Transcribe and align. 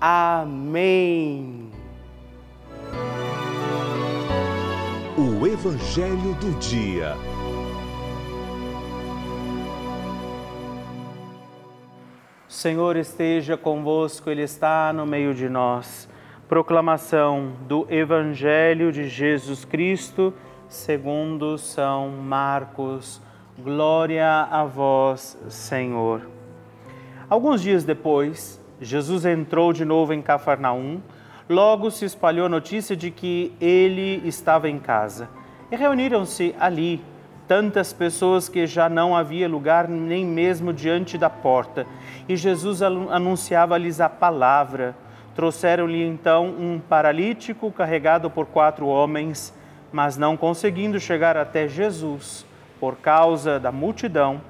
Amém. 0.00 1.70
O 5.14 5.46
Evangelho 5.46 6.34
do 6.40 6.58
Dia. 6.58 7.14
Senhor 12.48 12.96
esteja 12.96 13.58
convosco, 13.58 14.30
Ele 14.30 14.40
está 14.40 14.90
no 14.90 15.04
meio 15.04 15.34
de 15.34 15.50
nós. 15.50 16.08
Proclamação 16.48 17.52
do 17.68 17.86
Evangelho 17.90 18.90
de 18.90 19.06
Jesus 19.06 19.66
Cristo, 19.66 20.32
segundo 20.66 21.58
São 21.58 22.08
Marcos. 22.08 23.20
Glória 23.58 24.48
a 24.50 24.64
vós, 24.64 25.38
Senhor. 25.50 26.22
Alguns 27.28 27.60
dias 27.62 27.84
depois, 27.84 28.59
Jesus 28.80 29.26
entrou 29.26 29.72
de 29.72 29.84
novo 29.84 30.14
em 30.14 30.22
Cafarnaum. 30.22 31.00
Logo 31.48 31.90
se 31.90 32.04
espalhou 32.04 32.46
a 32.46 32.48
notícia 32.48 32.96
de 32.96 33.10
que 33.10 33.52
ele 33.60 34.22
estava 34.24 34.68
em 34.70 34.78
casa. 34.78 35.28
E 35.70 35.76
reuniram-se 35.76 36.54
ali 36.58 37.02
tantas 37.46 37.92
pessoas 37.92 38.48
que 38.48 38.66
já 38.66 38.88
não 38.88 39.14
havia 39.14 39.48
lugar 39.48 39.88
nem 39.88 40.24
mesmo 40.24 40.72
diante 40.72 41.18
da 41.18 41.28
porta. 41.28 41.86
E 42.28 42.36
Jesus 42.36 42.80
anunciava-lhes 42.80 44.00
a 44.00 44.08
palavra. 44.08 44.94
Trouxeram-lhe 45.34 46.02
então 46.02 46.46
um 46.46 46.80
paralítico 46.80 47.70
carregado 47.70 48.30
por 48.30 48.46
quatro 48.46 48.86
homens, 48.86 49.52
mas 49.92 50.16
não 50.16 50.36
conseguindo 50.36 50.98
chegar 50.98 51.36
até 51.36 51.68
Jesus, 51.68 52.46
por 52.78 52.96
causa 52.96 53.58
da 53.58 53.70
multidão, 53.70 54.40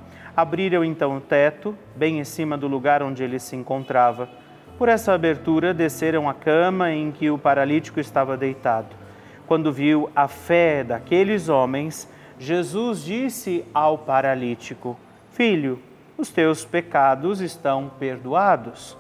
abriram 0.41 0.83
então 0.83 1.19
o 1.19 1.21
teto, 1.21 1.77
bem 1.95 2.19
em 2.19 2.25
cima 2.25 2.57
do 2.57 2.67
lugar 2.67 3.03
onde 3.03 3.23
ele 3.23 3.39
se 3.39 3.55
encontrava. 3.55 4.29
Por 4.79 4.89
essa 4.89 5.13
abertura, 5.13 5.75
desceram 5.75 6.29
a 6.29 6.33
cama 6.35 6.91
em 6.91 7.13
que 7.13 7.31
o 7.31 7.37
paralítico 7.37 8.01
estava 8.01 8.37
deitado. 8.37 8.97
Quando 9.47 9.71
viu 9.71 10.11
a 10.17 10.27
fé 10.27 10.83
daqueles 10.83 11.51
homens, 11.51 12.11
Jesus 12.39 13.05
disse 13.05 13.67
ao 13.75 13.99
paralítico: 13.99 14.99
Filho, 15.31 15.79
os 16.17 16.31
teus 16.31 16.65
pecados 16.65 17.43
estão 17.43 17.91
perdoados. 17.99 18.97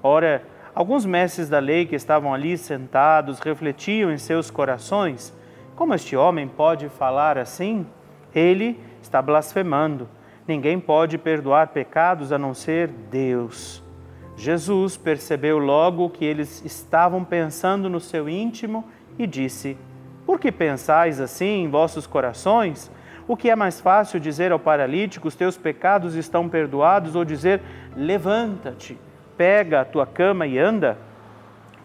Ora, 0.00 0.44
alguns 0.74 1.04
mestres 1.04 1.48
da 1.48 1.58
lei 1.58 1.86
que 1.86 1.96
estavam 1.96 2.32
ali 2.32 2.56
sentados 2.56 3.40
refletiam 3.40 4.12
em 4.12 4.18
seus 4.18 4.48
corações: 4.48 5.34
Como 5.74 5.92
este 5.92 6.14
homem 6.14 6.46
pode 6.46 6.88
falar 6.88 7.36
assim? 7.36 7.84
Ele 8.32 8.78
está 9.02 9.20
blasfemando. 9.20 10.08
Ninguém 10.46 10.78
pode 10.78 11.16
perdoar 11.18 11.68
pecados 11.68 12.32
a 12.32 12.38
não 12.38 12.54
ser 12.54 12.88
Deus. 12.88 13.82
Jesus 14.36 14.96
percebeu 14.96 15.58
logo 15.58 16.10
que 16.10 16.24
eles 16.24 16.64
estavam 16.64 17.24
pensando 17.24 17.88
no 17.88 18.00
seu 18.00 18.28
íntimo 18.28 18.84
e 19.18 19.26
disse: 19.26 19.76
por 20.26 20.40
que 20.40 20.50
pensais 20.50 21.20
assim 21.20 21.64
em 21.64 21.68
vossos 21.68 22.06
corações? 22.06 22.90
O 23.28 23.36
que 23.36 23.50
é 23.50 23.56
mais 23.56 23.80
fácil 23.80 24.18
dizer 24.18 24.52
ao 24.52 24.58
paralítico: 24.58 25.28
os 25.28 25.34
teus 25.34 25.56
pecados 25.56 26.14
estão 26.14 26.48
perdoados, 26.48 27.14
ou 27.14 27.24
dizer: 27.24 27.60
levanta-te, 27.94 28.98
pega 29.36 29.82
a 29.82 29.84
tua 29.84 30.06
cama 30.06 30.46
e 30.46 30.58
anda? 30.58 30.96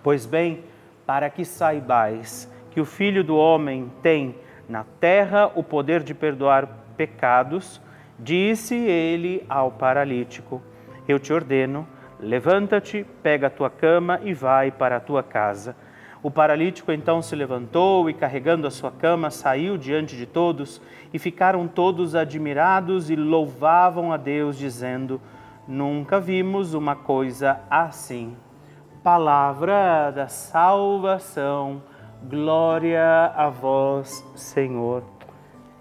Pois 0.01 0.25
bem, 0.25 0.63
para 1.06 1.30
que 1.30 1.44
saibais 1.44 2.50
que 2.72 2.80
o 2.80 2.86
Filho 2.86 3.24
do 3.24 3.36
Homem 3.36 3.92
tem 4.01 4.36
na 4.70 4.86
terra 5.00 5.51
o 5.56 5.63
poder 5.63 6.01
de 6.01 6.13
perdoar 6.13 6.68
pecados, 6.96 7.82
disse 8.20 8.76
ele 8.76 9.46
ao 9.50 9.72
paralítico: 9.72 10.62
Eu 11.08 11.20
te 11.20 11.32
ordeno, 11.32 11.88
levanta-te, 12.20 13.06
pega 13.24 13.48
a 13.48 13.50
tua 13.50 13.70
cama 13.70 14.20
e 14.24 14.34
vai 14.34 14.72
para 14.72 14.98
a 14.98 15.00
tua 15.00 15.24
casa. 15.24 15.76
O 16.22 16.30
paralítico 16.30 16.92
então 16.92 17.22
se 17.22 17.34
levantou 17.34 18.10
e, 18.10 18.14
carregando 18.14 18.68
a 18.68 18.72
sua 18.72 18.92
cama, 18.92 19.32
saiu 19.32 19.78
diante 19.78 20.18
de 20.18 20.26
todos 20.26 20.82
e 21.14 21.18
ficaram 21.18 21.66
todos 21.66 22.14
admirados 22.14 23.10
e 23.10 23.16
louvavam 23.16 24.12
a 24.12 24.18
Deus, 24.18 24.58
dizendo: 24.58 25.22
Nunca 25.66 26.20
vimos 26.20 26.74
uma 26.74 26.96
coisa 26.96 27.62
assim. 27.70 28.36
Palavra 29.02 30.12
da 30.12 30.28
salvação. 30.28 31.82
Glória 32.22 33.32
a 33.34 33.48
vós, 33.48 34.26
Senhor. 34.36 35.04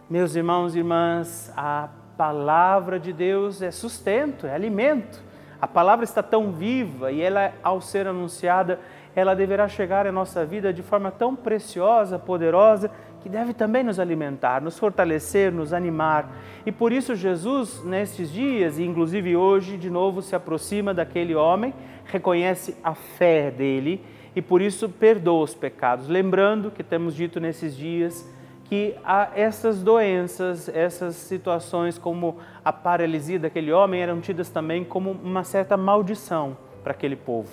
Meus 0.08 0.36
irmãos 0.36 0.76
e 0.76 0.78
irmãs, 0.78 1.52
a 1.56 1.88
palavra 2.18 2.98
de 2.98 3.12
Deus 3.12 3.62
é 3.62 3.70
sustento, 3.70 4.44
é 4.44 4.52
alimento. 4.52 5.22
A 5.60 5.68
palavra 5.68 6.04
está 6.04 6.20
tão 6.20 6.50
viva 6.50 7.12
e 7.12 7.20
ela, 7.20 7.52
ao 7.62 7.80
ser 7.80 8.08
anunciada, 8.08 8.80
ela 9.14 9.34
deverá 9.34 9.68
chegar 9.68 10.04
à 10.04 10.10
nossa 10.10 10.44
vida 10.44 10.72
de 10.72 10.82
forma 10.82 11.12
tão 11.12 11.36
preciosa, 11.36 12.18
poderosa, 12.18 12.90
que 13.20 13.28
deve 13.28 13.54
também 13.54 13.84
nos 13.84 14.00
alimentar, 14.00 14.60
nos 14.60 14.78
fortalecer, 14.78 15.52
nos 15.52 15.72
animar. 15.72 16.30
E 16.66 16.72
por 16.72 16.92
isso 16.92 17.14
Jesus, 17.14 17.84
nestes 17.84 18.32
dias, 18.32 18.78
e 18.78 18.84
inclusive 18.84 19.36
hoje, 19.36 19.76
de 19.76 19.88
novo 19.88 20.20
se 20.20 20.34
aproxima 20.34 20.92
daquele 20.92 21.36
homem, 21.36 21.72
reconhece 22.04 22.76
a 22.82 22.94
fé 22.94 23.50
dele 23.50 24.04
e 24.34 24.42
por 24.42 24.60
isso 24.60 24.88
perdoa 24.88 25.44
os 25.44 25.54
pecados. 25.54 26.08
Lembrando 26.08 26.70
que 26.70 26.82
temos 26.82 27.14
dito 27.14 27.38
nesses 27.38 27.76
dias 27.76 28.28
que 28.68 28.94
essas 29.34 29.82
doenças, 29.82 30.68
essas 30.68 31.16
situações 31.16 31.96
como 31.96 32.36
a 32.62 32.72
paralisia 32.72 33.38
daquele 33.38 33.72
homem 33.72 34.02
eram 34.02 34.20
tidas 34.20 34.50
também 34.50 34.84
como 34.84 35.12
uma 35.12 35.42
certa 35.42 35.76
maldição 35.76 36.56
para 36.84 36.92
aquele 36.92 37.16
povo. 37.16 37.48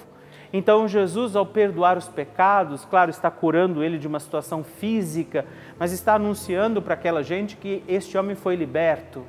Então 0.51 0.88
Jesus, 0.88 1.36
ao 1.36 1.45
perdoar 1.45 1.98
os 1.98 2.07
pecados, 2.07 2.86
claro, 2.86 3.10
está 3.10 3.31
curando 3.31 3.84
ele 3.84 3.98
de 3.98 4.07
uma 4.07 4.19
situação 4.19 4.63
física, 4.63 5.45
mas 5.79 5.91
está 5.91 6.15
anunciando 6.15 6.81
para 6.81 6.93
aquela 6.93 7.24
gente 7.24 7.57
que 7.57 7.84
este 7.88 8.17
homem 8.17 8.36
foi 8.36 8.55
liberto, 8.55 9.24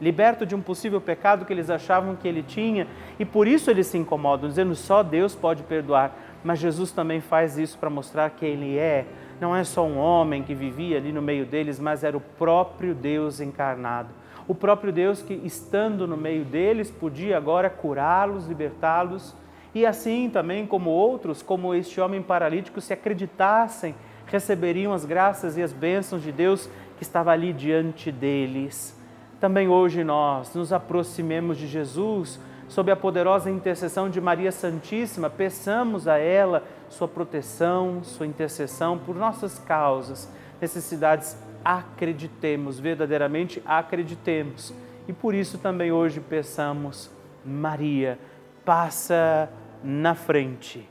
liberto 0.00 0.44
de 0.44 0.54
um 0.54 0.60
possível 0.60 1.00
pecado 1.00 1.44
que 1.44 1.52
eles 1.52 1.70
achavam 1.70 2.16
que 2.16 2.26
ele 2.26 2.42
tinha, 2.42 2.88
e 3.18 3.24
por 3.24 3.46
isso 3.46 3.70
eles 3.70 3.86
se 3.86 3.98
incomodam, 3.98 4.48
dizendo 4.48 4.74
só 4.74 5.02
Deus 5.02 5.34
pode 5.34 5.62
perdoar. 5.62 6.16
Mas 6.42 6.58
Jesus 6.58 6.90
também 6.90 7.20
faz 7.20 7.56
isso 7.56 7.78
para 7.78 7.88
mostrar 7.88 8.30
que 8.30 8.44
ele 8.44 8.76
é, 8.76 9.06
não 9.42 9.56
é 9.56 9.64
só 9.64 9.84
um 9.84 9.98
homem 9.98 10.44
que 10.44 10.54
vivia 10.54 10.96
ali 10.96 11.12
no 11.12 11.20
meio 11.20 11.44
deles, 11.44 11.80
mas 11.80 12.04
era 12.04 12.16
o 12.16 12.20
próprio 12.20 12.94
Deus 12.94 13.40
encarnado. 13.40 14.10
O 14.46 14.54
próprio 14.54 14.92
Deus 14.92 15.20
que, 15.20 15.34
estando 15.44 16.06
no 16.06 16.16
meio 16.16 16.44
deles, 16.44 16.92
podia 16.92 17.36
agora 17.36 17.68
curá-los, 17.68 18.46
libertá-los 18.46 19.34
e 19.74 19.84
assim 19.84 20.30
também 20.30 20.64
como 20.64 20.90
outros, 20.90 21.42
como 21.42 21.74
este 21.74 22.00
homem 22.00 22.22
paralítico, 22.22 22.80
se 22.80 22.92
acreditassem, 22.92 23.96
receberiam 24.26 24.92
as 24.92 25.04
graças 25.04 25.56
e 25.56 25.62
as 25.62 25.72
bênçãos 25.72 26.22
de 26.22 26.30
Deus 26.30 26.70
que 26.96 27.02
estava 27.02 27.32
ali 27.32 27.52
diante 27.52 28.12
deles. 28.12 28.96
Também 29.40 29.66
hoje 29.66 30.04
nós 30.04 30.54
nos 30.54 30.72
aproximemos 30.72 31.58
de 31.58 31.66
Jesus 31.66 32.38
sob 32.68 32.92
a 32.92 32.96
poderosa 32.96 33.50
intercessão 33.50 34.08
de 34.08 34.20
Maria 34.20 34.52
Santíssima, 34.52 35.28
peçamos 35.28 36.06
a 36.06 36.16
ela 36.16 36.62
sua 36.92 37.08
proteção, 37.08 38.02
sua 38.04 38.26
intercessão 38.26 38.98
por 38.98 39.16
nossas 39.16 39.58
causas, 39.58 40.28
necessidades, 40.60 41.36
acreditemos, 41.64 42.78
verdadeiramente 42.78 43.62
acreditemos. 43.64 44.72
E 45.08 45.12
por 45.12 45.34
isso 45.34 45.58
também 45.58 45.90
hoje 45.90 46.20
peçamos, 46.20 47.10
Maria, 47.44 48.18
passa 48.64 49.50
na 49.82 50.14
frente. 50.14 50.88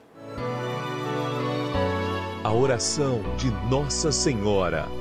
A 2.44 2.52
oração 2.52 3.22
de 3.38 3.50
Nossa 3.70 4.12
Senhora. 4.12 5.01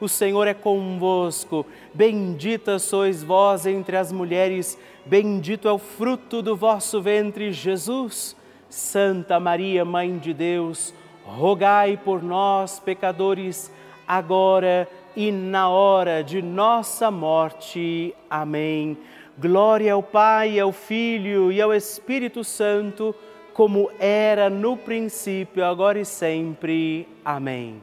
o 0.00 0.08
Senhor 0.08 0.46
é 0.46 0.54
convosco. 0.54 1.66
Bendita 1.94 2.78
sois 2.78 3.22
vós 3.22 3.66
entre 3.66 3.96
as 3.96 4.12
mulheres, 4.12 4.78
bendito 5.04 5.68
é 5.68 5.72
o 5.72 5.78
fruto 5.78 6.42
do 6.42 6.56
vosso 6.56 7.00
ventre, 7.00 7.52
Jesus. 7.52 8.36
Santa 8.68 9.38
Maria, 9.38 9.84
Mãe 9.84 10.18
de 10.18 10.34
Deus, 10.34 10.92
rogai 11.24 11.96
por 11.96 12.22
nós, 12.22 12.80
pecadores, 12.80 13.72
agora 14.06 14.88
e 15.14 15.32
na 15.32 15.68
hora 15.68 16.22
de 16.22 16.42
nossa 16.42 17.10
morte. 17.10 18.14
Amém. 18.28 18.98
Glória 19.38 19.92
ao 19.92 20.02
Pai, 20.02 20.58
ao 20.58 20.72
Filho 20.72 21.50
e 21.52 21.60
ao 21.60 21.72
Espírito 21.72 22.42
Santo, 22.42 23.14
como 23.52 23.90
era 23.98 24.50
no 24.50 24.76
princípio, 24.76 25.64
agora 25.64 25.98
e 25.98 26.04
sempre. 26.04 27.08
Amém. 27.24 27.80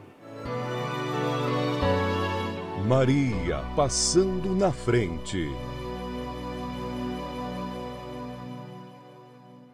Maria 2.86 3.64
passando 3.74 4.54
na 4.54 4.70
frente. 4.70 5.50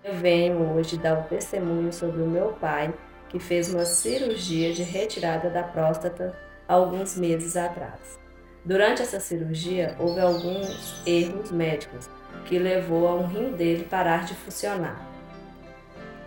Eu 0.05 0.15
venho 0.15 0.77
hoje 0.77 0.97
dar 0.97 1.19
um 1.19 1.23
testemunho 1.25 1.93
sobre 1.93 2.23
o 2.23 2.27
meu 2.27 2.53
pai, 2.53 2.95
que 3.29 3.41
fez 3.41 3.75
uma 3.75 3.85
cirurgia 3.85 4.73
de 4.73 4.85
retirada 4.85 5.51
da 5.51 5.65
próstata 5.65 6.39
alguns 6.69 7.17
meses 7.17 7.57
atrás. 7.57 8.17
Durante 8.65 9.03
essa 9.03 9.19
cirurgia, 9.19 9.97
houve 9.99 10.21
alguns 10.21 11.03
erros 11.05 11.51
médicos 11.51 12.09
que 12.45 12.61
levou 12.61 13.09
a 13.09 13.17
um 13.17 13.27
rim 13.27 13.51
dele 13.57 13.89
parar 13.91 14.25
de 14.25 14.35
funcionar. 14.35 15.05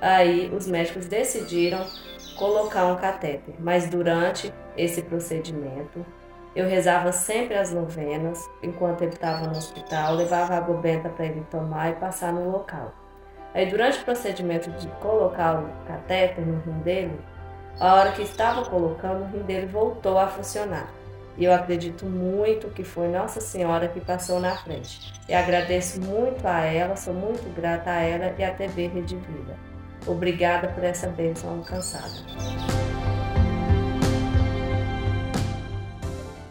Aí 0.01 0.53
os 0.53 0.67
médicos 0.67 1.05
decidiram 1.05 1.87
colocar 2.37 2.87
um 2.87 2.97
catéter, 2.97 3.55
mas 3.57 3.89
durante 3.89 4.53
esse 4.75 5.01
procedimento 5.01 6.05
eu 6.55 6.67
rezava 6.67 7.11
sempre 7.11 7.55
as 7.55 7.71
novenas 7.71 8.49
enquanto 8.61 9.01
ele 9.01 9.13
estava 9.13 9.47
no 9.47 9.57
hospital, 9.57 10.15
levava 10.15 10.55
água 10.55 10.77
benta 10.77 11.09
para 11.09 11.25
ele 11.25 11.45
tomar 11.49 11.91
e 11.91 11.95
passar 11.95 12.31
no 12.31 12.51
local. 12.51 12.93
Aí 13.53 13.65
durante 13.67 13.99
o 13.99 14.05
procedimento 14.05 14.69
de 14.71 14.87
colocar 14.99 15.59
o 15.59 15.69
catéter 15.87 16.45
no 16.45 16.59
rim 16.59 16.79
dele, 16.79 17.19
a 17.79 17.95
hora 17.95 18.11
que 18.11 18.21
estava 18.21 18.65
colocando, 18.65 19.23
o 19.23 19.27
rim 19.27 19.43
dele 19.43 19.65
voltou 19.65 20.17
a 20.17 20.27
funcionar. 20.27 20.87
E 21.35 21.45
eu 21.45 21.53
acredito 21.53 22.05
muito 22.05 22.67
que 22.69 22.83
foi 22.83 23.07
Nossa 23.07 23.41
Senhora 23.41 23.87
que 23.87 23.99
passou 23.99 24.39
na 24.39 24.55
frente. 24.55 25.13
E 25.27 25.33
agradeço 25.33 25.99
muito 25.99 26.45
a 26.47 26.59
ela, 26.59 26.95
sou 26.95 27.13
muito 27.13 27.43
grata 27.55 27.89
a 27.89 28.01
ela 28.01 28.35
e 28.37 28.43
à 28.43 28.53
TV 28.53 28.87
Rede 28.87 29.15
Vida. 29.15 29.57
Obrigada 30.05 30.67
por 30.67 30.83
essa 30.83 31.07
bênção 31.07 31.49
alcançada. 31.49 33.02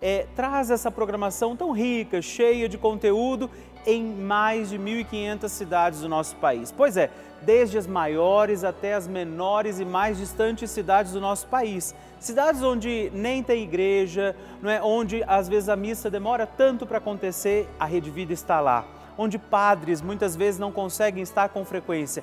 é, 0.00 0.26
traz 0.34 0.70
essa 0.70 0.90
programação 0.90 1.54
tão 1.54 1.72
rica, 1.72 2.22
cheia 2.22 2.68
de 2.68 2.78
conteúdo 2.78 3.50
em 3.86 4.04
mais 4.04 4.70
de 4.70 4.78
1.500 4.78 5.48
cidades 5.48 6.00
do 6.00 6.08
nosso 6.08 6.36
país. 6.36 6.70
Pois 6.70 6.96
é, 6.96 7.10
desde 7.42 7.78
as 7.78 7.86
maiores 7.86 8.64
até 8.64 8.94
as 8.94 9.08
menores 9.08 9.80
e 9.80 9.84
mais 9.84 10.18
distantes 10.18 10.70
cidades 10.70 11.12
do 11.12 11.20
nosso 11.20 11.46
país. 11.46 11.94
Cidades 12.18 12.62
onde 12.62 13.10
nem 13.14 13.42
tem 13.42 13.62
igreja, 13.62 14.36
não 14.60 14.70
é? 14.70 14.82
onde 14.82 15.22
às 15.26 15.48
vezes 15.48 15.68
a 15.68 15.76
missa 15.76 16.10
demora 16.10 16.46
tanto 16.46 16.86
para 16.86 16.98
acontecer, 16.98 17.68
a 17.78 17.86
Rede 17.86 18.10
Vida 18.10 18.32
está 18.32 18.60
lá. 18.60 18.84
Onde 19.16 19.38
padres 19.38 20.00
muitas 20.00 20.36
vezes 20.36 20.58
não 20.58 20.72
conseguem 20.72 21.22
estar 21.22 21.48
com 21.50 21.64
frequência. 21.64 22.22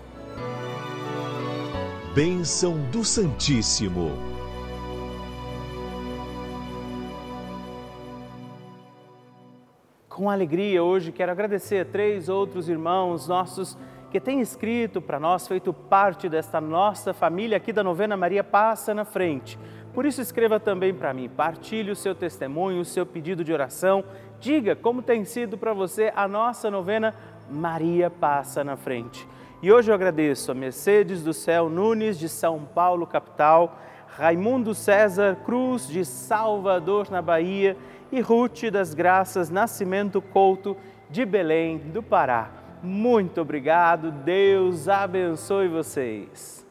Bênção 2.14 2.78
do 2.92 3.06
Santíssimo. 3.06 4.12
Com 10.10 10.30
alegria, 10.30 10.84
hoje 10.84 11.12
quero 11.12 11.32
agradecer 11.32 11.80
a 11.80 11.86
três 11.86 12.30
outros 12.30 12.68
irmãos 12.68 13.28
nossos 13.28 13.78
que 14.12 14.20
têm 14.20 14.42
escrito 14.42 15.02
para 15.02 15.20
nós, 15.20 15.48
feito 15.48 15.72
parte 15.72 16.28
desta 16.28 16.60
nossa 16.60 17.14
família 17.14 17.56
aqui 17.56 17.72
da 17.72 17.82
Novena 17.82 18.18
Maria 18.18 18.44
Passa 18.44 18.94
na 18.94 19.06
Frente. 19.06 19.58
Por 19.94 20.06
isso, 20.06 20.22
escreva 20.22 20.60
também 20.60 20.94
para 20.94 21.14
mim, 21.14 21.28
partilhe 21.28 21.92
o 21.92 21.96
seu 21.96 22.16
testemunho, 22.16 22.80
o 22.80 22.86
seu 22.86 23.06
pedido 23.06 23.44
de 23.44 23.52
oração, 23.52 24.04
diga 24.40 24.76
como 24.76 25.02
tem 25.02 25.26
sido 25.26 25.58
para 25.58 25.74
você 25.74 26.14
a 26.16 26.28
nossa 26.28 26.72
novena 26.72 27.14
Maria 27.50 28.10
Passa 28.10 28.64
na 28.64 28.78
Frente. 28.78 29.28
E 29.62 29.72
hoje 29.72 29.92
eu 29.92 29.96
agradeço 29.96 30.52
a 30.52 30.56
Mercedes 30.56 31.22
do 31.22 31.34
Céu 31.34 31.70
Nunes, 31.70 32.18
de 32.18 32.30
São 32.30 32.62
Paulo, 32.64 33.06
capital, 33.06 33.78
Raimundo 34.08 34.74
César 34.74 35.38
Cruz, 35.46 35.88
de 35.88 36.06
Salvador, 36.06 37.12
na 37.12 37.22
Bahia, 37.22 37.78
e 38.12 38.20
Ruth 38.22 38.64
das 38.72 38.94
Graças 38.94 39.50
Nascimento 39.50 40.22
Couto, 40.22 40.76
de 41.10 41.26
Belém, 41.26 41.78
do 41.78 42.02
Pará. 42.02 42.50
Muito 42.82 43.42
obrigado, 43.42 44.12
Deus 44.12 44.88
abençoe 44.88 45.68
vocês. 45.68 46.71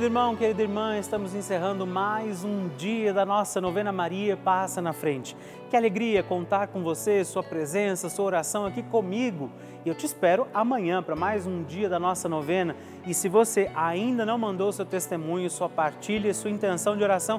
Querido 0.00 0.16
irmão, 0.16 0.34
querida 0.34 0.62
irmã, 0.62 0.98
estamos 0.98 1.34
encerrando 1.34 1.86
mais 1.86 2.42
um 2.42 2.68
dia 2.68 3.12
da 3.12 3.26
nossa 3.26 3.60
novena 3.60 3.92
Maria 3.92 4.34
Passa 4.34 4.80
na 4.80 4.94
Frente. 4.94 5.36
Que 5.68 5.76
alegria 5.76 6.22
contar 6.22 6.68
com 6.68 6.82
você, 6.82 7.22
sua 7.22 7.42
presença, 7.42 8.08
sua 8.08 8.24
oração 8.24 8.64
aqui 8.64 8.82
comigo. 8.82 9.50
E 9.84 9.90
eu 9.90 9.94
te 9.94 10.06
espero 10.06 10.48
amanhã 10.54 11.02
para 11.02 11.14
mais 11.14 11.46
um 11.46 11.62
dia 11.62 11.86
da 11.86 11.98
nossa 11.98 12.30
novena. 12.30 12.74
E 13.06 13.12
se 13.12 13.28
você 13.28 13.70
ainda 13.74 14.24
não 14.24 14.38
mandou 14.38 14.72
seu 14.72 14.86
testemunho, 14.86 15.50
sua 15.50 15.68
partilha, 15.68 16.32
sua 16.32 16.50
intenção 16.50 16.96
de 16.96 17.04
oração, 17.04 17.38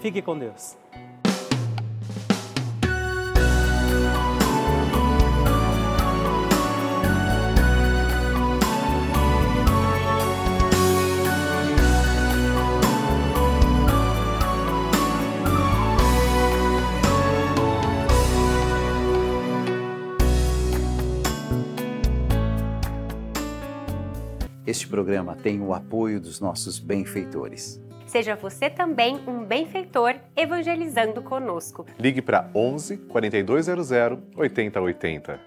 Fique 0.00 0.22
com 0.22 0.38
Deus. 0.38 0.76
Este 24.66 24.88
programa 24.88 25.36
tem 25.36 25.60
o 25.60 25.72
apoio 25.72 26.20
dos 26.20 26.40
nossos 26.40 26.80
benfeitores. 26.80 27.80
Seja 28.16 28.34
você 28.34 28.70
também 28.70 29.20
um 29.26 29.44
benfeitor 29.44 30.14
evangelizando 30.34 31.20
conosco. 31.20 31.84
Ligue 31.98 32.22
para 32.22 32.48
11 32.54 32.96
4200 32.96 33.90
8080. 34.34 35.38